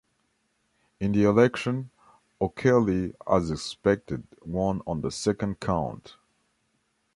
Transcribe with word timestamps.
In 0.99 1.11
the 1.11 1.25
election, 1.25 1.91
O'Kelly 2.41 3.13
as 3.29 3.51
expected 3.51 4.23
won 4.43 4.81
on 4.87 5.01
the 5.01 5.11
second 5.11 5.59
count. 5.59 6.15